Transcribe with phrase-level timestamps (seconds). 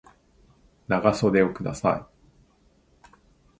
[0.87, 2.07] 長袖をくださ
[3.07, 3.13] い